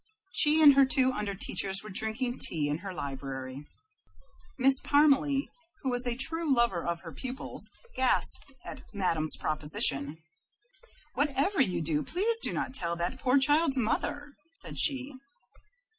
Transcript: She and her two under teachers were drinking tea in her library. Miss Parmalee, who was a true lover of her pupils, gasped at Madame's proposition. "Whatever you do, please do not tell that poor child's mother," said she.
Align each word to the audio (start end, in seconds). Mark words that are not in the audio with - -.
She 0.31 0.63
and 0.63 0.73
her 0.73 0.83
two 0.83 1.11
under 1.13 1.35
teachers 1.35 1.83
were 1.83 1.91
drinking 1.91 2.39
tea 2.39 2.67
in 2.69 2.79
her 2.79 2.91
library. 2.91 3.67
Miss 4.57 4.79
Parmalee, 4.79 5.47
who 5.83 5.91
was 5.91 6.07
a 6.07 6.15
true 6.15 6.51
lover 6.51 6.83
of 6.87 7.01
her 7.01 7.13
pupils, 7.13 7.69
gasped 7.95 8.51
at 8.65 8.81
Madame's 8.91 9.37
proposition. 9.37 10.17
"Whatever 11.13 11.61
you 11.61 11.83
do, 11.83 12.01
please 12.01 12.39
do 12.39 12.51
not 12.51 12.73
tell 12.73 12.95
that 12.95 13.19
poor 13.19 13.37
child's 13.37 13.77
mother," 13.77 14.33
said 14.49 14.79
she. 14.79 15.13